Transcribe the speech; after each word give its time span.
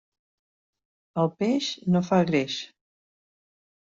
El 1.23 1.29
peix 1.41 1.67
no 1.95 2.03
fa 2.07 2.19
greix. 2.31 2.57